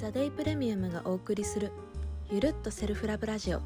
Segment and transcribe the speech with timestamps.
[0.00, 1.72] ザ・デイプレミアムがお送りする
[2.30, 3.60] ゆるっとセルフラブラジオ。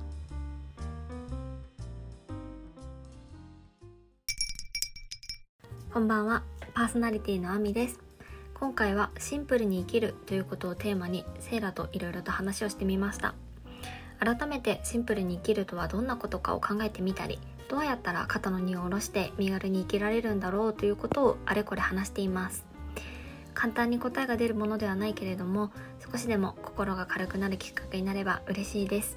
[5.93, 6.43] こんばんは
[6.75, 8.01] パーソナリティのあみです。
[8.53, 13.37] 今回はシンプルに生きるということをテーマにセイラといろいろと話をしてみました。
[14.19, 17.39] 改めてシンプルに生きるとはどんなことかを考えてみたり
[17.69, 22.74] どうやったら肩の荷を下ろして身軽に生きられるんだろうということをあれこれ話しています。
[23.65, 25.71] 簡単に答えが出るものではないけれども
[26.13, 29.17] 少しでも心が軽くなるきっかけになれば嬉しいです。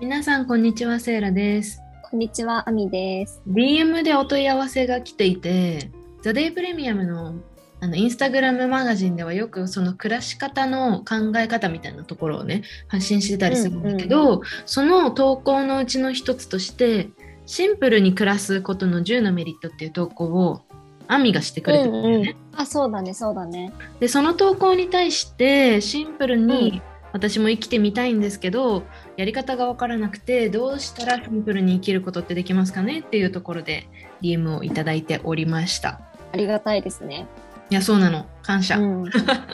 [0.00, 1.82] 皆さんこんにちはセイラです。
[2.10, 3.42] こんにちはあみです。
[3.46, 5.90] DM でお問い合わせが来ていて
[6.22, 7.34] ザ・デイプレミアムの
[7.78, 17.10] あのインスタグラムマガジンではよくその暮らし方の考え方みたいなところをね発信してたりするんだけど、うんうん、その投稿のうちの一つとして
[17.46, 20.62] シンプルに暮らすことの10のメリットっていう投稿を
[21.08, 23.72] アミがしてくれてるんだよね、うんうん、あそうだねそうだね。
[24.00, 28.82] でその投稿に対してシンプルに、私も生きてみたいんですけど
[29.16, 33.88] やり方が分からなくてどうしたらシンプルに生きることってできますかねっていうところで
[34.20, 36.00] DM をいただいておりました。
[36.32, 37.26] ありがたいですね。
[37.70, 38.26] いやそうなの。
[38.42, 39.10] 感謝、うん、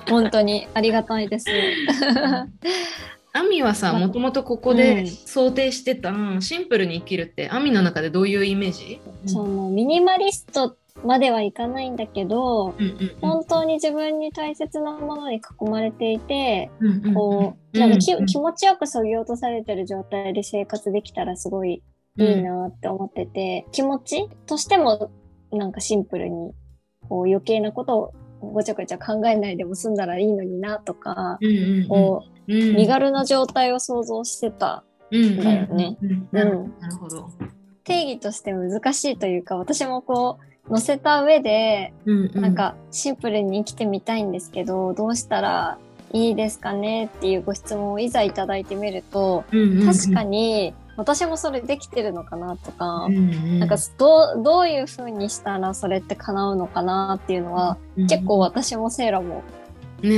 [0.09, 1.47] 本当にありがたいです
[3.35, 21.83] アミはさもともとここで想定してた、うん、シンプルに生きるってアミの中でどういうイメージ、そのミニマリストまではいかないんだけど、うんうんうん、本当に自分に大切なものに囲まれていて、うんうんうん、こうなんか気,、気持ちよくそぎ落とされてる状態で生活できたらすごい
[22.19, 25.11] いいなって思ってて、うん、気持ちとしても
[25.51, 26.53] なんかシンプルに
[27.09, 28.13] こう余計なことを
[28.51, 34.85] ごちゃごちゃ考えないでも済んだらいいのになとか、うんうんうん、こう、うん、身軽な状態を想像してた。
[35.15, 35.99] んだよね。
[36.31, 37.29] なるほど。
[37.85, 45.79] 定義として難しいというか私もこう載せた上で、うんうん、なんかシンプルに生きてみたいんですけどどうしたら
[46.13, 59.43] いいですかねっていうご質問をいざいただいてみると、うんうんうん、確かに私もそれできてるのかなとか、うんうん、なんかどうどういう風にしたらそれって叶うのかなっていうのは、うんうん、結構私もセイラも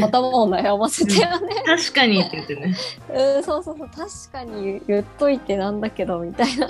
[0.03, 2.75] 頭を悩ませてよね、うん、確かにって言ってね。
[3.15, 3.89] うんそうそうそう。
[3.89, 6.67] 確かに言っといてなんだけどみたいな、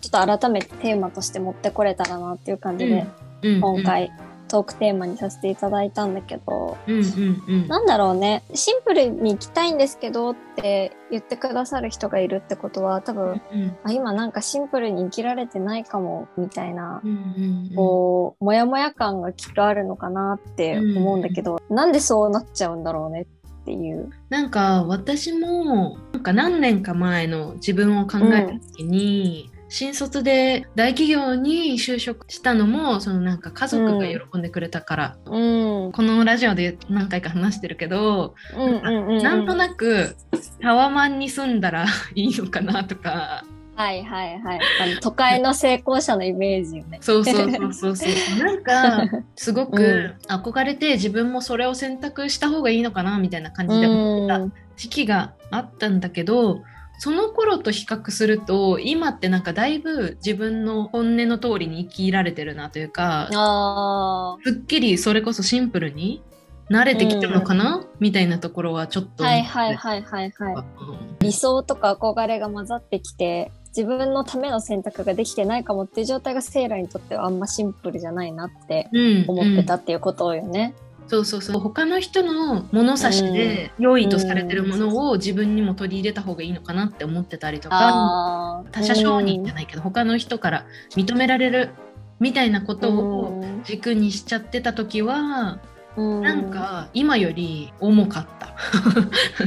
[0.00, 3.06] ちょっと改めてテーマとして持ってこれたらなっていう感じで、
[3.42, 4.10] 今回
[4.48, 8.42] トークテーマにさせていただいたんだけど、うんうんうん、なんだろうね。
[8.54, 24.10] シンプルに行きたいんですけどって言ってくださる人がいるってことは多分、うんうん、あ今なんかシンプルに生きられてないかもみたいな、うんうんうん、こうモヤモヤ感がきっとあるのかなって思うんだけど、うんうん、なんでそうなっちゃうんだろうねっていう。
[24.28, 40.14] なんか私もなんか何年か前の自分を考えた時に、新卒で大企業に就職したのもそのなんか家族が喜んでくれたから、うん、このラジオで何回か話してるけど、うんなんとなく
[40.62, 43.44] タワマンに住んだら いいのかなとか。
[43.74, 44.60] はいはいはい。
[44.80, 46.98] あの都会の成功者のイメージよね。
[47.00, 48.38] そうそうそうそうそう。
[48.38, 54.40] なんかすごく憧れて自分もそれを選択した方がいいのかなみたいな感じで思った
[54.76, 56.62] 時期があったんだけど、
[57.04, 63.28] その頃と比較すると今ってなんかだいぶ自分の本音の通りに生きられてるなというか
[64.42, 66.22] すっきりそれこそシンプルに
[66.70, 70.52] 慣れてきてるのかな、うん、みたいなところはちょっとはいはいはいはいは
[71.20, 78.88] い、理想とか憧れが混ざってきて自分のための選択ができてないかもっていう状態がセーラーにとってはあんまシンプルじゃないなって
[79.28, 80.74] 思ってたっていうことよね。
[80.78, 81.60] うんうんそうそうそう。
[81.60, 88.64] 他の人の物差しで良いとされてるものを自分にも取り入れた方がいいのかなって思ってたりとか。
[88.72, 90.66] 他者承認じゃないけど他の人から
[90.96, 91.70] 認められる
[92.20, 95.60] みたいなことを軸にしちゃってた時は
[95.96, 98.54] なんか今より重かった。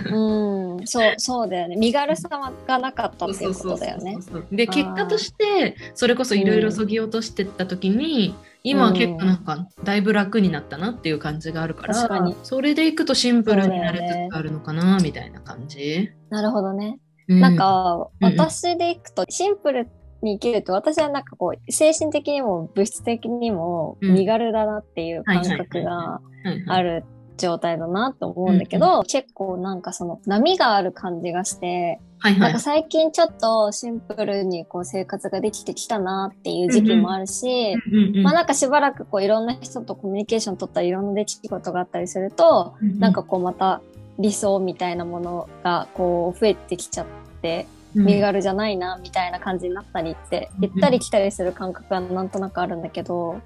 [0.16, 1.76] うん、そうそうだよね。
[1.76, 4.18] 身軽さがなかったっていうことだよね。
[4.52, 8.34] で結果としてそれこそいろいろそぎ落としてった時に、
[8.70, 16.10] 今は結構なんかだいぶ楽になったなっていう感じがあるから、うん、それでいくとシンプルになれつつあるのかな、みたいな感じ。
[16.30, 17.00] なるほどね。
[17.30, 19.90] うん、なんか私でいくとシンプル
[20.22, 26.20] に生きると私はなんかこう精神的にも物質的にも身軽だなっていう感覚が
[26.68, 27.04] ある
[27.38, 37.76] 状態だなと思うんだけど、結構なんかその波がある感じがして、はいはい、なんか最近ちょっとシンプルにこう生活ができてきたなっていう時期もあるし、
[38.24, 43.82] まあなんかしばらくこういろんな人とコミュニケーション取ったりいろんな出来事があったりすると、うんうん、なんかこうまた
[44.20, 47.06] 理想みたいなものがこう増えてきちゃっ
[47.42, 47.68] て、
[47.98, 53.42] 身軽じゃないなみたいな感じになったりって行ったり来たりする感覚がなんとなくあるんだけど、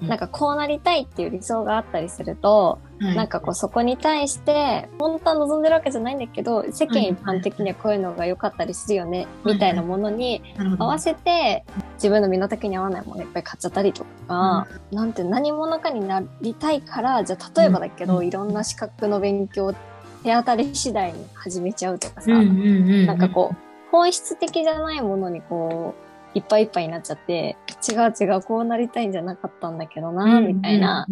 [0.00, 10.42] なんかこうなりたいっていう理想があったりすると、はい、なんかこうそこに対して本当は望んでるわけじゃないんだけど世間一般的にはこういうのが良かったりするよね、みたいなものに
[10.78, 19.74] 合わせて自分の身の丈に合わないものいっぱい買っちゃったりとか、うん、なんて何者かになりたいからじゃあ例えばだけど、うん、いろんな資格の勉強
[20.22, 23.56] 手当たり次第に始めちゃうとかさ、なんかこう
[23.90, 25.94] 本質的じゃないものにこ
[26.34, 27.56] ういっぱいいっぱいになっちゃって、
[27.90, 31.06] 違う違う、こうなりたいんじゃなかったんだけどな、みたいな。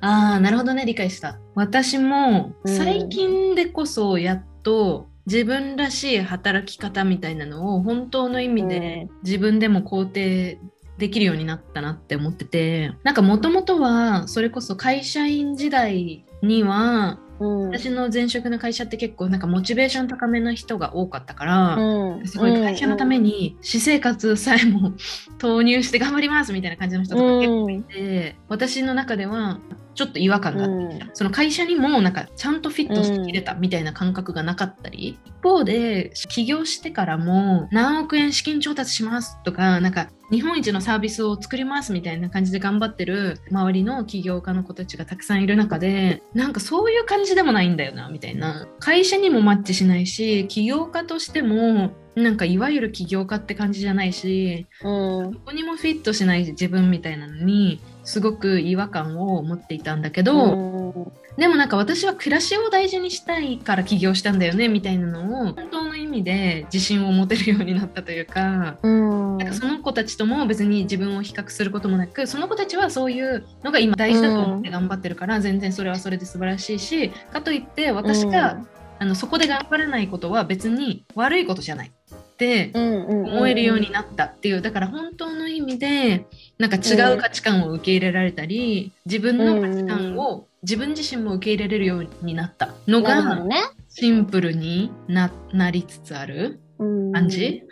[0.00, 1.38] ああ、なるほどね、理解した。
[1.54, 10.58] 私も最近でこそやっと自分らしい働き方みたいなのを本当の意味で自分でも肯定
[10.98, 24.92] できるようになったなって思ってて、なんかもともとはそれこそ会社員時代にはうん、私の前職の会社って結構なんかモチベーション高めな人が多かったから、うん、すごい会社のために私生活さえも
[25.38, 29.58] 投入して頑張りますみたいな感じの人とか結構いて、うん、私の中では
[29.94, 48.66] ちょっと違和感があってきた、うん、その会社にもなんかちゃんとフィットしてきれたみたいな感覚がなかったり、うん、一方で起業してからも何億円資金調達しますとかなんか日本一のサービスを作りますみたいな感じで頑張ってる周りの起業家の子たちがたくさんいる中でなんかそういう感じでもないんだよなみたいな。
[48.78, 78.64] 会社にもマッチしないし起業家としてもなんかいわゆる起業家って感じじゃないし、うん、どこにもフィットしない自分みたいなのにすごく違和感を持っていたんだけど、うん、でもなんか私は暮らしを大事にしたいから起業したんだよねみたいなのを本当の意味で自信を持てるようになったというか,、うん、なんかその子たちとも別に自分を比較することもなくその子たちはそういうのが今大事だと思って頑張ってるから、全然それはそれで素晴らしいしかといって私が、
[78.98, 81.92] あのそこで頑張れないことは別に悪いことじゃない。
[82.32, 86.26] って思えるようになったっていうだから本当の意味で
[86.58, 93.44] なんか違う価値観を受け入れられたり自分の価値観を自分自身も受け入れれるようになったのが
[93.88, 97.62] シンプルにななりつつある感じ、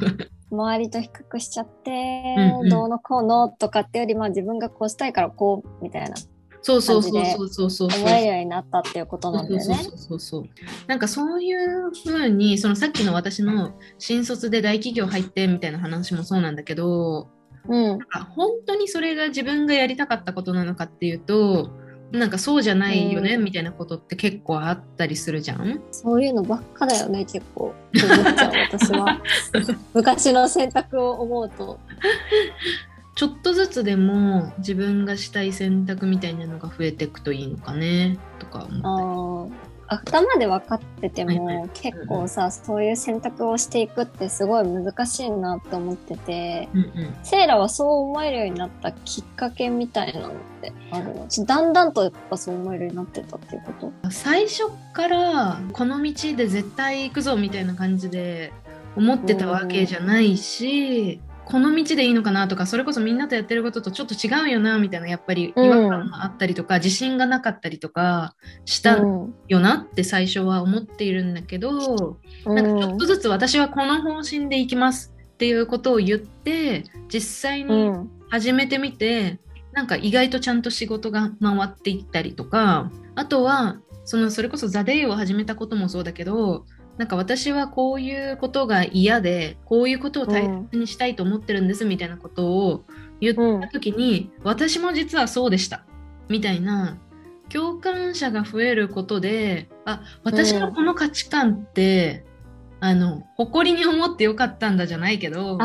[0.50, 1.90] 周りと比較しちゃって、
[2.36, 6.16] うんうん、どうのこうのとかってよりまあ自分がこうしたいからこうみたいな
[6.68, 7.48] そうそうそうそう。
[7.48, 8.36] そうそう思えるよう。
[8.36, 9.06] になったっていう。
[9.06, 9.74] ことなんだよね。
[9.74, 10.44] そうそうそう。
[10.86, 17.28] なんかそういうふうにそのさっきの私の新卒で大企業入ってみたいな話もそうなんだけど、
[17.68, 21.70] うん、なんか本当にそれが自分がやりたかったことなのかっていうと
[22.12, 25.80] なんかそうじゃないよね、うん、みたいなことって結構あったりするじゃん？
[25.90, 27.74] そういうのばっかだよね結構。
[27.94, 29.20] 私は。
[29.94, 31.78] 昔の選択を思うと
[33.18, 39.68] ちょっとずつでも自分がしたい選択みたいなのが増えていくといいのかねとか思っ。
[39.88, 53.72] 頭で分かってても、結構さ、うん、そういう選択をしていくってすごい難しいなって思ってて、うんうん、セイラはそう思えるようになったきっかけみたいなのってあるのだんだんとやっぱそう思えるようになってたっていうこ
[54.02, 54.10] と？
[54.10, 58.52] 最初からこの道で絶対行くぞみたいな感じで
[58.94, 61.20] 思ってたわけじゃないし、
[61.50, 68.34] この道でいいのかなとかそれこそみんなとやってることとちょっと違うよなみたいなやっぱり違和感があったりとか、うん、自信がなかったりとか
[68.66, 77.20] したよなって最初は思っているんだけど、うん、なんかちょっとずつ私はこの方針でいきますっていうことを言って実
[77.50, 77.92] 際に
[78.28, 79.38] 始めてみて、
[79.70, 86.66] うん、なんか意外とちゃんと仕事が回っていったりとかあとはそのそれこそ「ザ・デイを始めたこともそうだけど
[86.98, 92.84] なんか私はこういうことが嫌でこういうことを大切にしたいと思ってるんですみたいなことを
[93.20, 95.84] 言った時に、うん、私も実はそうでした。
[96.28, 96.98] みたいな
[97.48, 102.24] 共感者が増えることであ私のこの価値観って、
[102.80, 105.56] うん、あの誇りに思ってよかったんだじゃないけど。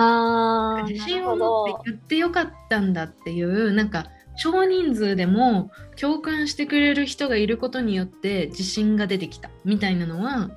[0.88, 10.50] 自信を持って言ってよかったんだっていうなんか少人数でも共感してくれる人がいることによって自信が出てきたみたいなのは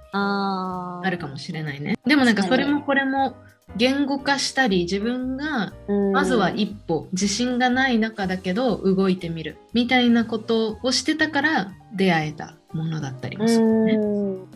[1.04, 1.98] あるかもしれないね。
[2.06, 3.36] でもなんかそれもこれも
[3.76, 5.72] 言語化したり自分が
[6.12, 13.96] まずは一歩自信がない中だけど動いてみるみたいなことをしてたから出会えたものだったりもするね。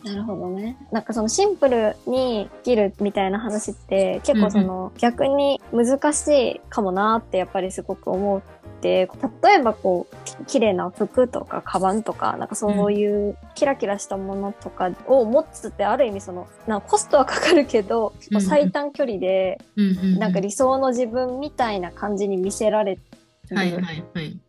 [0.05, 0.77] なるほどね。
[0.93, 8.43] なんかそのシンプルに生きるみたいな話って結構その、逆に難しいかもなってやっぱりすごく思っ
[8.81, 9.09] て
[9.43, 19.61] 例えばこう綺麗な服とかカバンとかなんかそういうキラキラしたものとかを持つってある意味そのなんかコストはかかるけど、うん、最短距離で、
[20.19, 23.10] なんか理想の自分みたいな感じに見せられて。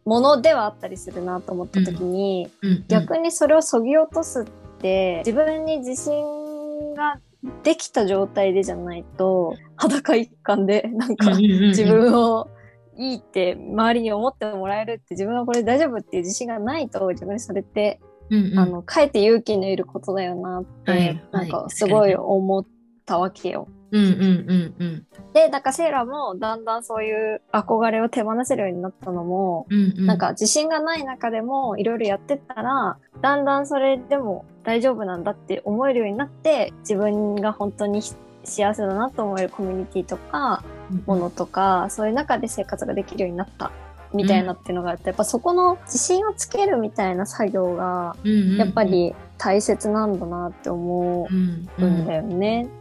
[0.05, 2.49] ものではあったりするなと思った時に、
[2.87, 4.45] 逆にそれをそぎ落とすっ
[4.79, 7.19] て自分に自信が
[7.63, 12.49] できた状態でじゃないと裸一貫でなんか自分を
[12.97, 22.65] いいって周りに思ってもらえるって自分はこれ大丈夫っていう自信がないと自分にそれって、うんうん、あのかえって勇気のいることだよなって、はい、なんかすごい思っ
[23.05, 23.67] たわけよ。
[23.91, 38.01] うんうんうんうん、でだからセイラもだんだんそういう憧れを手放せるようになったのも、うんうん、なんか自信がない中でもいろいろやってったらだんだんそれでも大丈夫なんだって思えるようになって自分が本当に
[38.43, 40.63] 幸せだなと思えるコミュニティとか、
[41.05, 43.71] ものとか、そういう中で生活ができるようになった
[44.13, 48.15] みたいなっていうのがあって、やっぱそこの自信をつけるみたいな作業が、
[48.57, 52.67] やっぱり大切なんだなって思うんだよね。
[52.67, 52.80] うん、う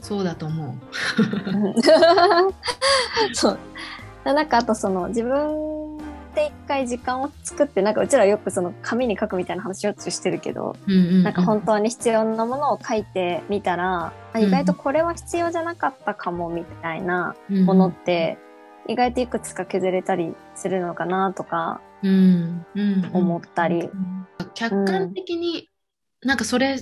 [0.00, 0.74] そうだと思う。
[3.34, 3.58] そう。
[4.24, 5.98] なんかあとその自分
[6.34, 18.38] で一回時間を作ってなんかうちらよくその紙に書くみたいな話をしてるけど、うんうんうん、なんか本当に必要なものを書いてみたら、うん、意外とこれは必要じゃなかったかもみたいなものって、
[18.88, 23.88] 意外といくつか削れたりするのかなとか思ったり。
[24.54, 25.68] 客観的に
[26.26, 26.80] なんかそれ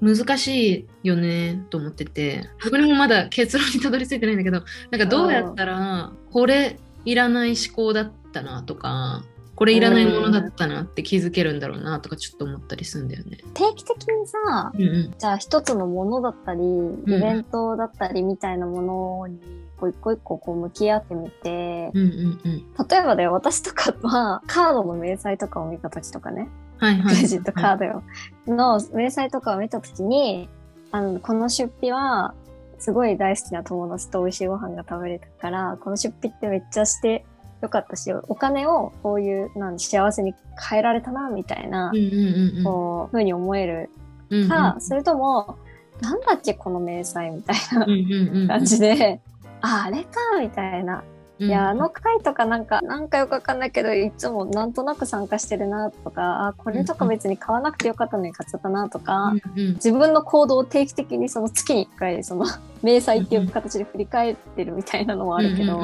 [0.00, 9.24] 難しいよねと思ってて僕にもまだ結論にたどり着いてないんだけどなんかどうやったらこれいらない思考だったなとか
[9.56, 13.38] これいらないものだったなって気づけるんだろうなとかちょっと思ったりするんだよね。
[13.54, 19.38] 定期的にさ、うんうん、じゃあ一つのものだったり、イベントだったりみたいなものに、
[19.76, 26.48] こう一個一個こう向き合ってみて、うんうんうん、例えばだよ、私とかはカードの明細とかを見た時とかね、
[26.78, 28.02] はいはい、クレジットカードよ、
[28.46, 30.48] の明細とかを見た時に、
[30.90, 32.34] あの、この出費は
[32.78, 37.24] すごい大好きな友達と美味しいご飯が食べれたから、この出費ってめっちゃして
[37.62, 40.34] よかったし、お金をこういう、なん幸せに
[40.68, 41.92] 変えられたな、みたいな、
[42.62, 43.90] こう、ふうに思える
[44.48, 45.56] か、それとも、
[46.00, 47.56] なんだっけ、この明細みたい
[48.46, 49.20] な感じで、
[49.62, 51.02] あ、あれか、みたいな。
[51.38, 62.46] いや、あの回とかなんか、なんかよくわかんないけど、いつもなんとなく参加してるなとか、あ、これとか別に買わなくてよかったのに買っちゃったなとか、自分の行動を定期的にその月に一回、その、
[62.82, 65.78] 明細っていう形で振り返ってるみたいなのはあるけど、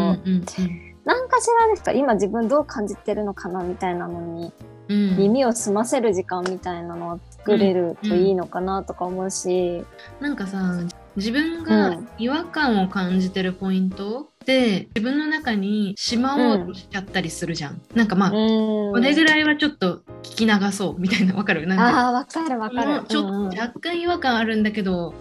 [1.04, 4.52] 何かしらですか今自分どう感じてるのかなみたいなのに、
[4.88, 9.78] うん、耳を澄ませる時間みたいなのを作れるといいのかなとか思うし、うん。
[9.78, 9.87] うん、
[10.21, 10.78] なんかさ
[11.16, 21.35] 自分が違和感を感じてるポイントって自分の中にしまおうとしちゃったりするじゃん、うん、なんかまあ、これぐらいはちょっと聞き流そうみたいな。
[21.35, 21.67] わかる？
[21.67, 23.05] なんかあわかるわかる。
[23.05, 25.15] ちょっと若干違和感あるんだけど、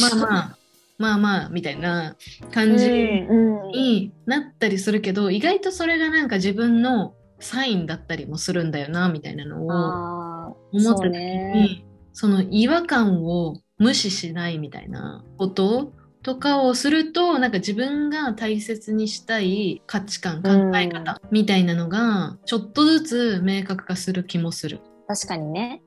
[0.00, 0.56] まあまあ
[0.98, 2.16] まあまあみたいな
[2.50, 24.80] 感じになったりするけど、意外とそれがなんか自分のサインだったりもするんだよなみたいなのを思った時にその違和感を無視しないみたいなこととかをするとなんか自分が大切にしたい価値観考え方みたいなのがちょっとずつ明確化する気もする。
[25.08, 25.82] 確かにね。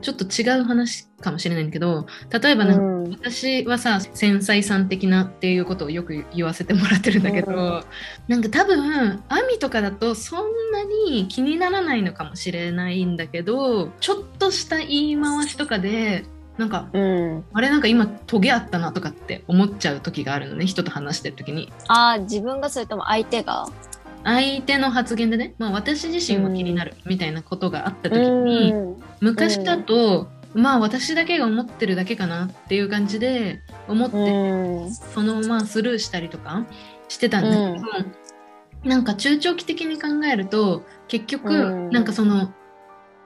[0.00, 7.82] ちょっと違う話かもしれないんだけど例えばなんか、私はさ繊細さん的なっていうことをよく言わせてもらってるんだけど、うん、
[8.28, 16.24] なんか多分アミとかだとそんなに気にならないのかもしれないんだけどちょっとした言い回しとかで
[16.58, 21.72] なんか、うん、あれなんか今トゲあったなとかって思っちゃう時があるのね人と話してる時に。
[21.86, 23.66] ああ自分がそれとも相手が？
[24.24, 28.74] 相手の発言でね、まあ、私自身も気になるみたいなことがあった時に、
[29.20, 36.66] 昔だと、まあ私だけが思ってるだけかなっていう感じで思って、そのままスルーしたりとか
[37.08, 42.52] してたんだけど、なんか中長期的に考えると結局、なんかその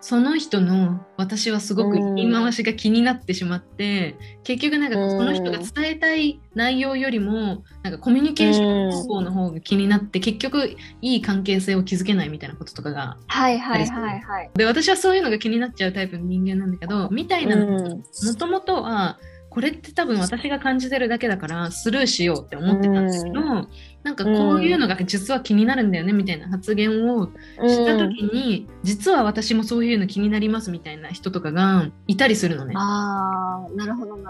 [0.03, 14.51] その人の私はすごく言い回しが気になってしまって、うん、結局なんかその人が伝えたい内容よりもなんかコミュニケーション方法の方が気になって、結局いい関係性を築けないみたいなこととかがはいはいはいはい。
[14.55, 18.03] で私はそういうのが気になっちゃうタイプの人間なんだけどみたいなのも
[18.37, 23.69] ともとはこれって多分私が感じてるだけだからスルーしようって思ってたんですけど、うん、
[24.03, 27.27] なんかこういうのが実は気になるんだよねみたいな発言を
[27.61, 32.75] した時に、うん、実は私もそういうの気になりますみたいな人とかがいたりするのね。
[32.77, 33.65] あ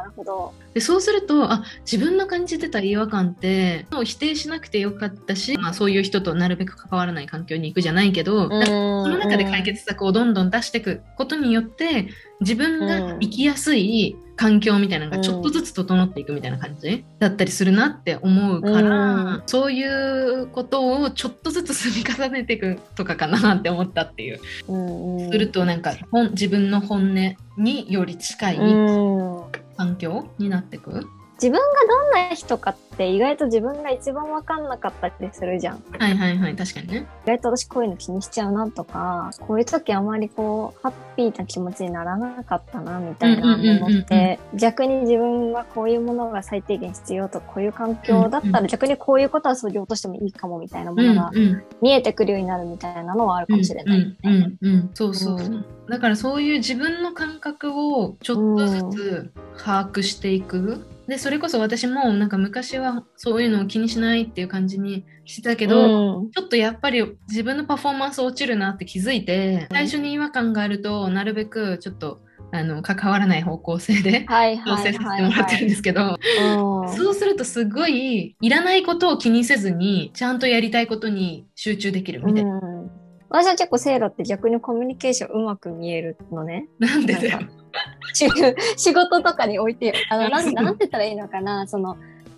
[0.03, 0.53] なるほど。
[0.75, 12.09] でそうするとあ自分の感じてた違和感って否定しなくてよかったし、まあ、そういう人となるべく関わらない環境に行くじゃないけど、うん、その中で解決策をどんどん出していくことによって
[12.41, 24.41] 自分が生きやすい環境みたいなのがちょっとずつ整っていくみたいな感じだったりするなって思うから、うん、そそういうことをちょっとずつ積み重ねていくとかかなって思ったっていう。
[24.69, 29.45] うするとなんか本自分の本音により近いうん
[29.83, 31.09] 環境になっていく？
[31.43, 31.59] 自分が
[31.89, 35.83] どんな人かって意外と自分が一番分かんなかったりするじゃん。
[35.99, 37.09] はいはいはい確かにね。
[37.25, 51.33] 意外と私こういうの気にしちゃうなとか、こういう時あまりこう、ハッピーな気持ちにならなかったなみたいなものって、逆に自分はこういうものが最低限必要とか、こういう環境だったら逆にこういうことはそぎ落としてもいいかもみたいなものが
[51.81, 54.01] 見えてくるようになるみたいなのはあるかもしれない。
[54.01, 54.57] ようんね。
[54.63, 55.65] うんうん、そうそうそう、うん。
[55.89, 75.69] だからそういう自分の感覚をちょっとずつ把握していく、でそれこそ私もなんか昔はそういうのを気にしないっていう感じにしてたけど、うんちょっとやっぱり自分のパフォーマンス落ちるなって気づいて最初に違和感があるとなるべくちょっとあの関わらない方向性ではい調整させてもらってるんはい。
[75.69, 82.55] ですけど、うんそうするとすごいいらないことを気にせずにちゃんとやりたいことに集中できるみたいな。
[82.55, 82.91] うん
[83.35, 86.69] 私は結構セイラって逆にコミュニケーションうまく見えるのね。
[86.79, 87.41] なんでだよ。
[88.13, 88.29] 仕
[88.77, 91.97] 仕事とかにおいて、あの、なん、なんて言ったらいいのかな、その、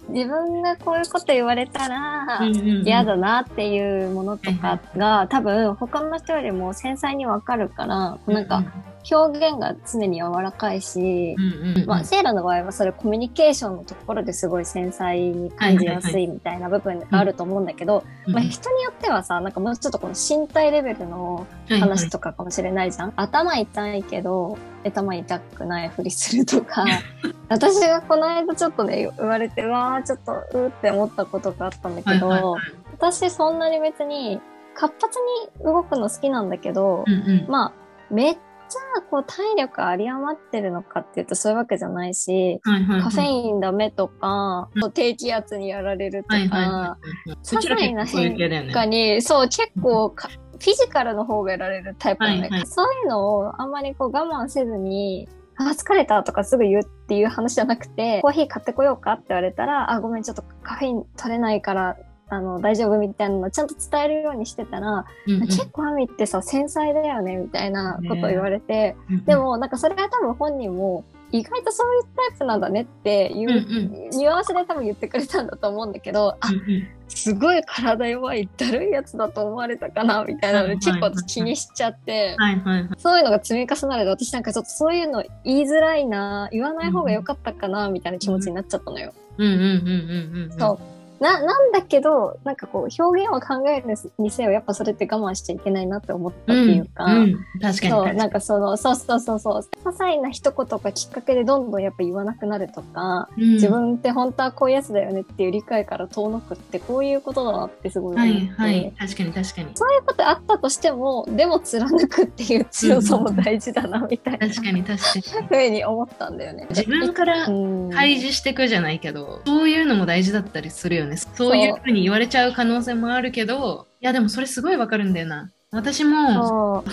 [0.09, 2.41] 自分がこういうこと言われたら
[2.85, 8.63] 嫌だなっていうものとかが多分他の人よりも繊細にわかるから、なんか
[9.11, 11.87] 表現が常に柔らかいしう、んうんうん。
[11.87, 23.13] まあ、セイラの場合はそれコミュニケーションのところですごい繊細に感じやすいみたいな部分があると思うんだけど、まあ、人によってはさ、なんかもうちょっとこの身体レベルの話とかかもしれないじゃん。
[23.17, 26.85] 頭痛いけど、頭痛くないふりするとか。
[27.49, 32.63] 私がこの間ちょっとね、言われて、うわー、ちょっと、うーって思ったことがあったんだけど、はいはいはい。
[32.93, 34.41] 私そんなに別に
[34.75, 35.19] 活発
[35.61, 37.47] に動くの好きなんだけど、うんうん。
[37.49, 37.73] まあ、
[38.11, 38.37] めっ
[38.69, 46.99] ちゃこう体力有り余ってるのかっていうとそういうわけじゃないし、はいはいはいカフェインダメとか、低気圧にやられるとか、はいはいはいは
[47.35, 47.39] い。
[47.43, 48.73] そちら結構そういう系だよね。
[48.73, 61.97] かに、そう、結構か、フィジカルの方がやられるタイプなんだけど、はいはいそういうのをあんまりこう我慢せずに、あ、疲れたとかすぐ言うっていう話じゃなくて、コーヒー買ってこようかって言われたら、あ、ごめん、ちょっとカフェイン取れないから、
[62.35, 82.89] あの、大丈夫みたいなのをちゃんと伝えるようにしてたら、うんうん結構アミってさ、繊細だよね、みたいなことを言われて、うんうんでも、なんかそれは多分本人も、意外とそういうタイプなんだねっていう、うんうんニュアンスで多分言ってくれたんだと思うんだけど、あう、んうんすごい体弱い、だるいやつだと思われたかな、みたいなので、結構気にしちゃって、はいはいはい。
[82.99, 89.13] そういうのが積み重なると、私なんかちょっとそういうの言いづらいな、言わない方が良かったかな、みたいな気持ちになっちゃったのよ。
[89.39, 90.59] うんうんうんうんうん。
[90.59, 90.79] そう。
[91.21, 103.55] な、なんだけど、なんかこう、表現を考えるにせよ、やっぱそれって我慢しちゃいけないなって思ったっていうか、んん確かにそう、なんかその、そうそうそうそう、些細な一言がきっかけでどんどんやっぱ言わなくなるとか、に。
[103.55, 108.93] 自分って本当はこういうやつだよねっていう理解から遠のくってこういうことだなってすごいはいはい。
[108.99, 109.69] 確かに確かに。
[109.75, 115.47] そういうことあったとしてもでも貫くっていう強さも大事だなみたいな確かに確かに。
[115.49, 116.67] ふうに思ったんだよね。
[116.71, 121.04] 自分からうん開示していくじゃないけど、そういうのも大事だったりするよね。
[121.35, 125.51] そういうふうに言われちゃう可能性もあるけど、いやでもそれすごいわかるんだよな。
[125.71, 126.85] 私も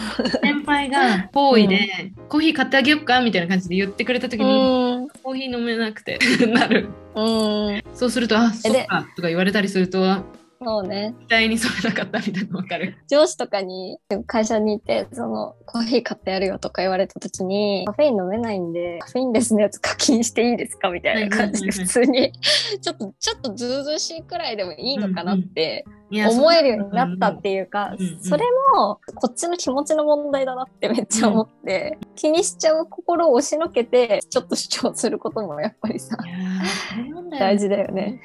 [0.42, 3.22] 先輩が好意で、コーヒー買ってあげよっか？
[3.22, 5.08] みたいな感じで言ってくれた時に、うん。
[5.22, 6.18] コーヒー飲めなくて
[6.52, 6.90] なる。
[7.16, 7.82] うん。
[7.94, 10.26] そうすると、あ、そっかとか言われたりすると、
[10.64, 11.16] そうね。
[11.28, 12.96] 期待に添えなかったみたいなのわかる。
[13.10, 13.98] 上司とかに
[14.28, 22.32] 会社にいてそのコーヒー買ってやるよとか言われた時にカフェイン飲めないんでカフェインレスのやつ課金していいですかみたいな感じで普通に
[22.82, 28.44] ちょっとちょっとずうずうしいくらいでもいいのかなって思えるようになったっていうかうんうんそれ
[28.76, 38.22] もこっちの気持ちの問題だなってめっちゃ思って気にしちゃう心を押しのけてちょっと主張することもやっぱりさいやーそうなんだよ大事だよね。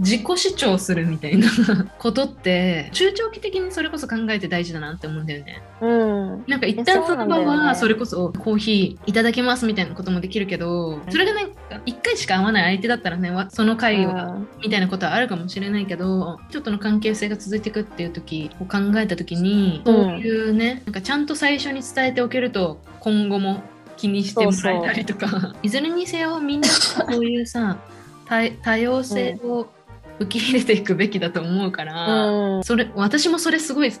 [0.00, 1.46] 自己主張するみたいな
[1.98, 5.62] ことって中長期的にそれこそ考えて大事だなって思うんだよね。
[5.82, 6.44] うん。
[6.46, 11.48] なんか一旦その場はそれこそコーヒーいただきますみたいなこともできるけどそれがね
[11.84, 19.94] 一回しか会わない相手だったらねわその会話みたいなことはあるかもしれないけどちょっとの関係性が続いていくっていう時を考えた時にうん。
[19.94, 23.62] そういうねなんかちゃんと最初に伝えておけると今後も
[23.98, 27.76] 気にしてもらえたりとか いずれにせよみんなそういうさ
[28.24, 29.66] 多多様性を
[30.20, 32.64] 受け入れていくべきだと思うから、うん。
[32.64, 33.92] それ私もそれすごい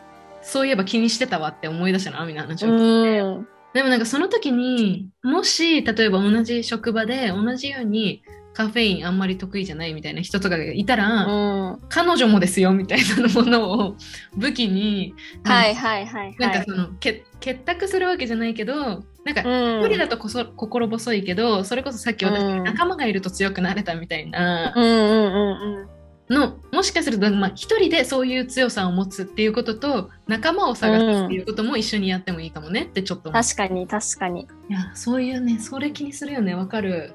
[0.42, 3.20] そういえば気にしてたわって思い出したなみたいな話を聞いて。
[3.20, 3.48] うん。
[3.72, 11.78] でもなんかその時にもし例えば同じ職場で同じようにカフェインあんまり得意じゃないみたいな人とかがいたら、うん。
[11.88, 13.96] 彼女もですよみたいなものを
[14.36, 16.36] 武器にはいはいはいはい。
[16.38, 25.99] なんかその、け結託するわけじゃないけどなんかうん一人だとこそ心細いけどそれこそさっき私、うん仲間がいると強くなれたみたいなうんうんうんうん。
[26.30, 34.42] のもしかするとまあ一人でそういう強さを持つっていうことと仲間を探すっていうことも一緒にやってもいいかもねってちょっと確かに確かに。
[34.68, 37.12] いやそういうねそれ気にするよねわかる。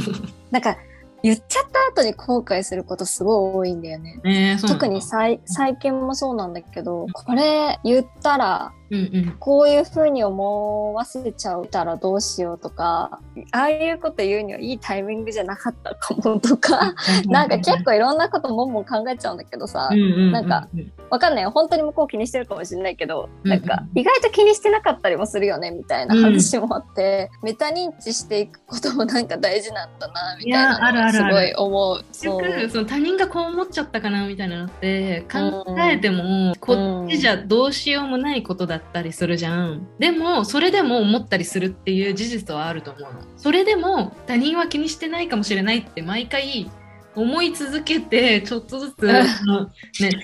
[0.50, 0.76] なんか、
[1.22, 4.58] 言っちゃった後に後悔することすごい多いんだよね。
[4.66, 9.36] 特にさい最近もそうなんだけど、これ言ったら、うんうん。
[9.38, 13.20] こういう風に思わせちゃうたらどうしようとか、
[13.52, 16.94] ああいうこと言うにはいいタイミングじゃなかったかもとか、
[17.26, 20.32] なんか結構いろんなこともんもん考えちゃうんだけどさ、うんうんうんうん。
[20.32, 20.68] なんか
[21.10, 21.44] わかんない。
[21.44, 21.50] よ。
[21.50, 32.04] 本当に向こう気にしてるかもしれないけど、うんなんか意外と気にしてなかったりもするよねみたいな話もあって、メタ認知していくこともなんか大事なんだなみたいいやあるすごい思う。
[32.08, 32.42] 結そう。
[32.42, 39.86] 局その他人がこう思っちゃったかなみたいなのって考えても、こっちじゃどうしようもないことだったりするじゃん。
[39.98, 43.20] でもそれでも思ったりするっていう事実はあると思うの。
[43.36, 46.70] それでも他人は気にしてないかもしれないって毎回
[47.14, 49.24] 思い続けてちょっとずつね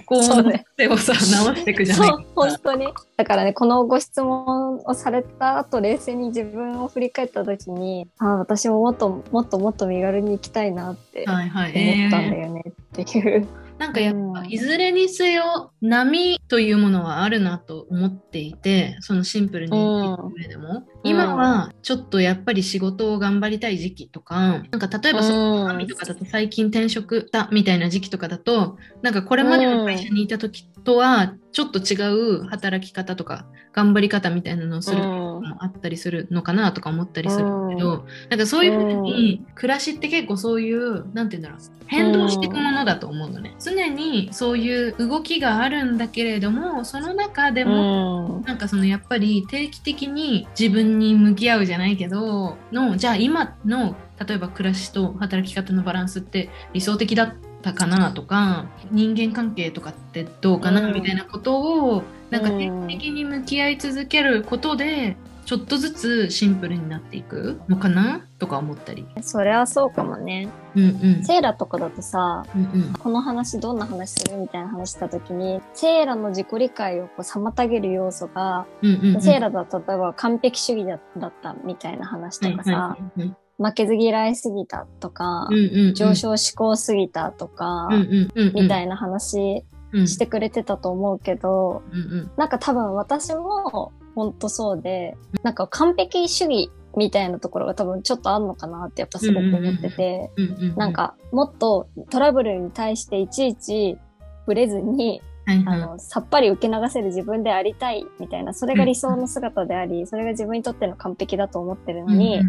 [0.07, 2.87] こうそうね手をさ直していくじゃないそう、本当に。
[3.17, 11.73] だからね、このご質問をされた後、冷静に自分を振り返った時に、ああ、私ももっともっともっと身軽に行きたいなってはいはい。
[11.73, 13.47] 思ったんえーだよねっていう。
[13.85, 14.51] なんかやっぱうん。
[14.51, 31.95] いずれにせよ波というものはあるなと思っていてそのシンプルに生きる上でも、今はちょっとやっぱり仕事を頑張りたい時期とかなんか例えばその波とかだと最近転職したみたいな時期とかだとなんかこれまでの会社にいた時とはちょっと違
[32.41, 35.09] う働き方とか頑張り方みたいなのをすること
[35.41, 43.55] もあったりするのかなとか思ったりするけど、なんかそういうふうに暮らしって結構そういうなんて言うんだろう変動していくものだと思うのね。
[43.59, 48.43] 常にそういう動きがあるんだけれどもその中でも、うん。
[48.43, 61.61] なんかそのやっぱり定期的に自に向き合うじゃないけどのじゃあ今の例えば暮らしと働き方のバランスって理想的だったかなとか人間関係とかってどうかなみたいなこと
[61.95, 69.07] をなんか定期的に向き合い続けることでちょっとずつシンプルになっていくのかなとか思ったり。
[69.21, 70.49] それはそうかもね。
[70.75, 71.25] うんうん。
[71.25, 72.93] セーラとかだとさ、うんうん。
[72.95, 79.23] この話どんな話するみたいな話した時に、セーラの自己理解をこう妨げる要素が、うんうんうん。
[79.23, 83.37] セーラだと例えば完璧主義だだったみたいな話とかさ、はいはい。
[83.57, 85.95] 負けず嫌いすぎたとか、うんうんうん。
[85.95, 88.55] 上昇志向すぎたとか、うんうんうんうん。
[88.55, 90.09] みたいな話うん。
[90.09, 92.31] してくれてたと思うけど、うんうん。
[92.37, 100.31] なんか多分私も本当そうで、なんか完璧主義みたいなところが多分ちょっとあんのかなってやっぱすごく思ってて、
[100.77, 103.99] なんかもっとトラブルに対していちいち
[104.41, 105.83] 触れずに、はいはい。
[105.83, 112.41] あの、さっぱり受け流せる自分でありたいみたいな、それが理想の姿であり、それが自分にとっての完璧だと思ってるのに、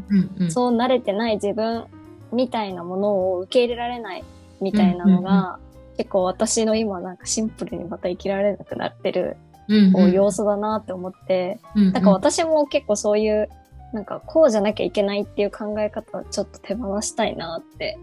[0.49, 1.85] そう慣れてない自分
[2.31, 4.23] みたいなものを受け入れられない
[4.61, 5.59] みたいなのが、
[5.97, 9.44] 結構私の今なんかシンプルにまた生きられなくなってるうん
[9.93, 13.49] こう要素だなって思って、うんなんか私も結構そういう、
[13.93, 17.97] なんかこうじゃなきゃいけないっていう考え方をちょっと手放したいなって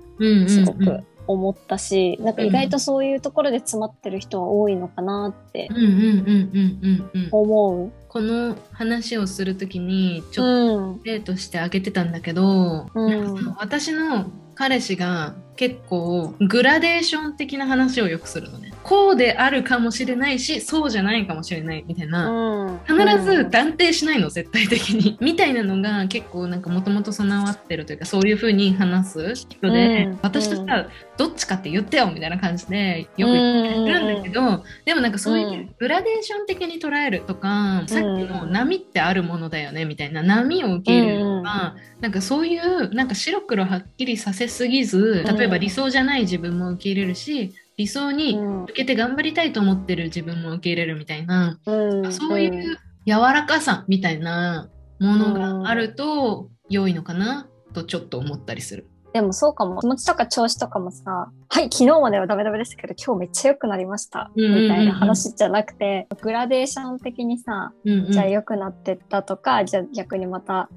[0.48, 7.92] すごく思ったし、なんか意外とそういうところで詰まってる人は多いのかなってうんうんうんうんうんうん思う。
[8.09, 10.98] この話をするときにちょっうん。
[10.98, 18.71] と例として挙げてたんだけど、うん私の彼氏が結構グラデーション的な話をよくするのね。
[18.82, 22.30] こうであるかもしれないしそうじゃないかもしれないみたいな。
[22.30, 22.80] うん。
[22.86, 25.16] 必ず断定しないの絶対的に。
[25.20, 30.18] みたいなのが結構なんかもともと備わってるというかそういうふうに話す人で、うん。
[30.22, 35.74] 私とさ、どっちかって言ってよみたいな感じでよく言ってるんだけど、でもなんかそういううん。
[35.78, 48.61] グラデーション的に捉えるとか、さっきの波ってあるものだよねみたいな波を受け入れるとか、なんかそういうなんか白黒はっきりさせすぎず例えば理想じゃない自分も受け入れるし理想にうん。
[48.62, 52.12] 向けて頑張りたいと思ってる自分も受け入れるみたいな、うん。
[52.12, 58.88] そういう柔らかさみたいなものがあると良いのかなとちょっと思ったりする。
[59.12, 59.80] でもそうかも。
[59.80, 64.30] 気持ちとか調子とかもさ、はい、昨日まではダメダメでしたけど、今日めっちゃ良くなりました。
[64.35, 68.11] みたいな話じゃなくて、グラデーション的にさ、うんうん。
[68.11, 70.70] じゃあ良くなってったとか、じゃあ逆にまた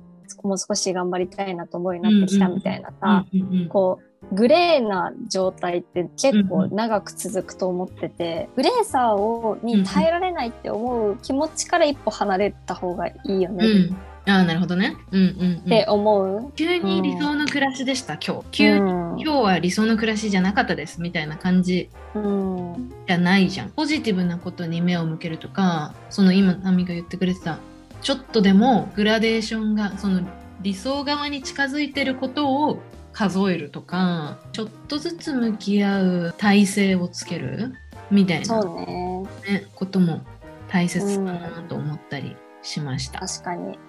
[0.44, 3.70] もう少し頑張りたいなと思うようになってきたみたいなさ、うんうんうん。
[3.70, 13.70] こう、グレーな状態って結構長く続くと思ってて、グレーさをに耐えられないって思う気持ちから一歩離れた方がいいよねっ
[14.28, 14.98] ああ、なるほどね。
[15.12, 15.58] うんうん、うん。
[15.58, 18.46] って思う、急に理想の暮らしでした、今日。
[18.52, 23.70] 急に、うん今日は理想の暮らしじゃなかったですみたいな感じうんじゃないじゃん。
[23.70, 27.60] ポジティブなことに目を向けるとか、その今、ナミが言ってくれてた、
[28.02, 30.22] ちょっとでもグラデーションが、その
[30.62, 32.80] 理想側に近づいてることを
[33.16, 37.74] 数えるとか、ちょっとずつ向き合う体制をつける
[38.12, 40.22] みたいな、ねね、ことも
[40.68, 43.20] 大切かなと思ったりしました。
[43.20, 43.80] 確かに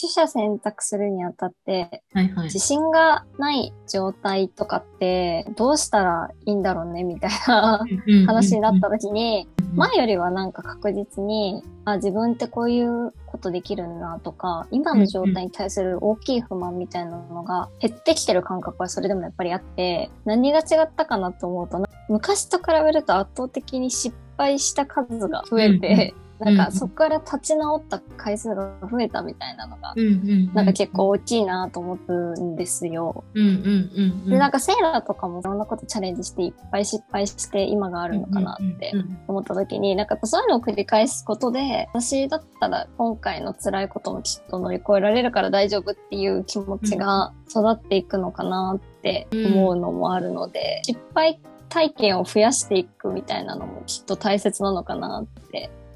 [0.00, 2.58] 取捨選択するにあたってはいはい自。
[2.58, 7.84] 信がない状態とかってどうしたらいいんだろうねみたいな
[8.26, 29.94] 話になった時に前よりはなんか確実にあ自分ってこういうことできるなとか今の状態に対する大きい不満みたいなのが減ってきてる感覚はそれでもやっぱりあって何が違ったかなと思うとな昔と比べると圧倒的に失敗した数が増えて、なんかそこから立ち直った回数が増えたみたいなのが
[30.54, 33.24] なんか結構大きいなと思うんですよ。
[33.34, 34.30] うんうんうんうん。
[34.30, 38.92] で、なんかセーラーとかもいろんなことチャレンジしていっぱい失敗して今があるのかなって
[39.26, 55.87] 思った時に、なんかそういうのを繰り返すことで、私だったら今回の辛いこともきっと乗り越えられるから大丈夫っていう気持ちが育っていくのかなって思うのもあるので、失敗体験を増やしていくみたいなのもきっと大切なのかなってうん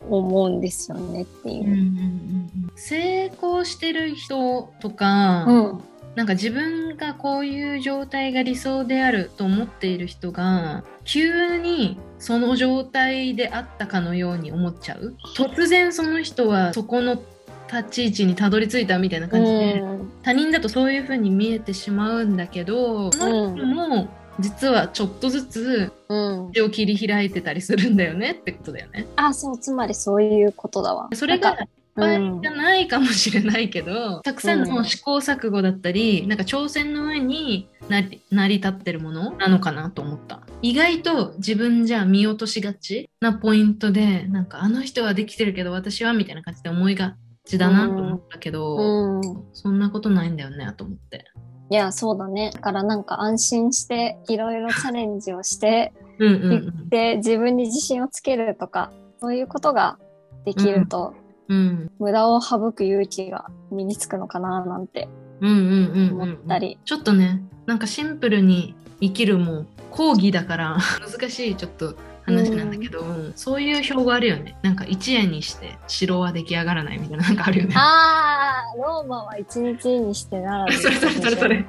[0.00, 1.64] 思うんですよねっていう。
[1.64, 5.80] うんうんうんうん成功してる人とか、うん。
[6.14, 17.22] なんか自分がこういう状態が理想であると思っている人が急にその状態であったかのように思っちゃう突然その人はそこの
[17.70, 26.52] 立ち位置にたどり着いたみたいな感じで、うん他人だとそういう風に見えてしまうんだけどその人も実はちょっとずつうん。
[26.52, 29.06] 道を切り開いてたりするんだよねってことだよね。
[29.16, 31.08] あ、そう、つまりそういうことだわ。
[31.14, 40.40] それがなんか失敗じゃないかもしれないけど、たくさんの試行錯誤だったり、なんか挑戦の上になり成り立ってるものなのかなと思った。
[40.62, 49.22] 意外と自分じゃ見落としがちなポイントで、なんかあの人はできてるけど私はみたいな感じで思いがちだなと思ったけど、うん。
[49.54, 51.24] そんなことないんだよねと思って。
[51.70, 52.50] いや、そうだね。
[52.52, 56.88] だからなんか安心していろいろチャレンジをして、うんうんうん。
[56.88, 59.98] で、自分に自信をつけるとか、そういうことが
[60.44, 61.14] できると、
[61.48, 65.08] うん無駄を省く勇気が身につくのかななんて
[65.40, 66.78] うんうんうんうん思ったり。
[66.84, 70.76] ちょっとねなんかシンプルに生きるも講義だから
[71.08, 71.94] 難しいちょっと
[72.26, 73.02] 話なんだけど、
[73.34, 80.78] そういう標語あるよねなんか一夜にして城は出来上がらないみたいな なんかあるよねあー、ローマは一日にしてならず。
[80.82, 81.64] それそれそれそれ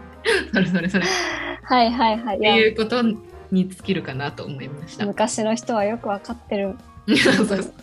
[0.51, 1.07] それそれそれっ
[1.63, 2.37] はいはいはい。
[2.37, 3.17] いてやいうことに
[3.51, 6.75] 尽きるかなと思いました昔の人はよくわかってる。
[7.07, 7.73] そうそうそう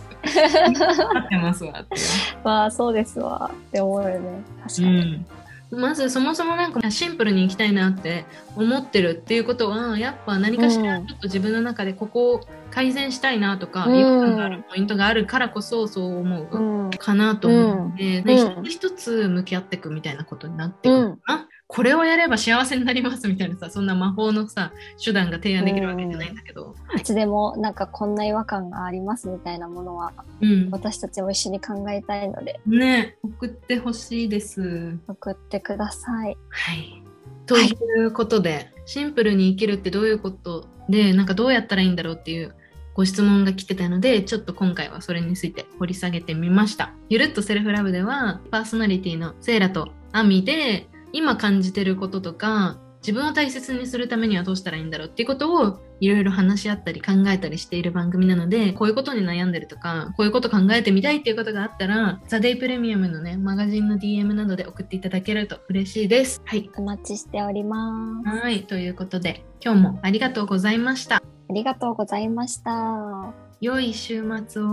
[1.15, 1.97] 合ってますわって
[2.43, 4.43] まあそうですわって思うよね。
[4.67, 5.01] 確かうに。
[5.13, 5.27] ん
[5.75, 8.25] まずそもそもなんかシンプルに行きたいなって
[8.57, 13.99] 思ってるっていうことはやっぱ何かしらうんちょっと自分の中でここを改善したいなとか、うん。
[13.99, 16.91] 違和感があるポイントがあるからこそそう思ううん。
[16.91, 18.65] かなと思うので、うん。
[18.65, 34.99] 一つ一つ向き合っていくみたいなことになっていくのかな、これをやれば幸せになりますみたいなさそんな魔法のさ手段が提案できるわけじゃないんだけど、いつでもなんかこんな違和感がありますみたいなものはうん私たちも一緒に考えたいのでね送ってほしいです。
[35.09, 36.37] 送ってください。
[36.49, 37.03] はい。
[37.47, 42.55] ということで、シンプルに生きるってどういうことで、なんかどうやったらいいんだろうっていう
[42.95, 46.95] ご質問が来てたので、ちょっと今回はそれについて掘り下げてみました。
[47.11, 66.43] ゆるっとセルフラブでは、パーソナリティのセイラとアミで、今感じてることとか、自分を大切にするためにはどうしたらいいんだろうっていうことをいろいろ話し合ったり考えたりしている番組なので、こういうことに悩んでるとか、こういうこと考えてみたいっていうことがあったら、ザ・デイプレミアムのね、マガジンの DM などで送っていただけると嬉しいです。
[66.47, 66.69] はい。
[66.77, 68.29] お待ちしております。
[68.29, 68.65] はい。
[68.65, 71.17] ということで、今日もありがとうございました。
[71.17, 73.35] ありがとうございました。
[73.65, 74.67] 良い週末を。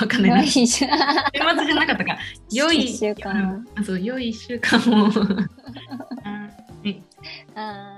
[0.00, 0.36] わかんないな。
[0.38, 2.18] 良い週週末じゃなかったか。
[2.50, 3.66] 良い一週間。
[3.74, 5.10] あ、そう、良い一週間を。
[5.12, 6.48] は
[6.84, 7.02] い。
[7.54, 7.97] あ